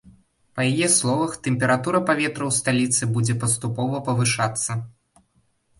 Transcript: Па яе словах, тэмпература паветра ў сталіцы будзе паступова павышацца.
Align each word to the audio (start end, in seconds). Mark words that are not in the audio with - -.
Па 0.59 0.63
яе 0.69 0.87
словах, 0.93 1.35
тэмпература 1.47 2.01
паветра 2.09 2.43
ў 2.49 2.59
сталіцы 2.61 3.03
будзе 3.19 3.37
паступова 3.45 4.05
павышацца. 4.11 4.71